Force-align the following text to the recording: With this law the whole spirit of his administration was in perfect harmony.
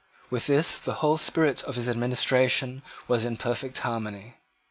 With 0.31 0.47
this 0.47 0.79
law 0.81 0.85
the 0.85 0.99
whole 1.01 1.17
spirit 1.17 1.61
of 1.63 1.75
his 1.75 1.87
administration 1.87 2.81
was 3.07 3.23
in 3.23 3.37
perfect 3.37 3.77
harmony. 3.77 4.37